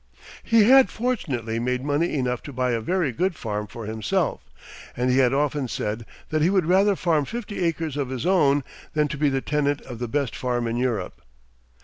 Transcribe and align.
He 0.41 0.63
had 0.63 0.89
fortunately 0.89 1.59
made 1.59 1.85
money 1.85 2.15
enough 2.15 2.41
to 2.41 2.51
buy 2.51 2.71
a 2.71 2.81
very 2.81 3.11
good 3.11 3.35
farm 3.35 3.67
for 3.67 3.85
himself, 3.85 4.41
and 4.97 5.11
he 5.11 5.19
had 5.19 5.31
often 5.31 5.67
said 5.67 6.07
that 6.29 6.41
he 6.41 6.49
would 6.49 6.65
rather 6.65 6.95
farm 6.95 7.23
fifty 7.23 7.63
acres 7.63 7.95
of 7.95 8.09
his 8.09 8.25
own 8.25 8.63
than 8.93 9.07
to 9.09 9.17
be 9.19 9.29
the 9.29 9.41
tenant 9.41 9.79
of 9.81 9.99
the 9.99 10.07
best 10.07 10.35
farm 10.35 10.65
in 10.65 10.75
Europe. 10.77 11.21